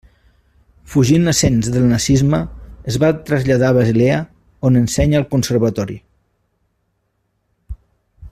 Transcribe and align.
Fugint 0.93 1.27
l'ascens 1.27 1.67
del 1.75 1.85
nazisme, 1.91 2.39
es 2.93 2.97
va 3.03 3.11
traslladar 3.29 3.69
a 3.69 3.77
Basilea, 3.81 4.17
on 4.71 4.81
ensenya 4.83 5.21
al 5.21 5.29
conservatori. 5.37 6.01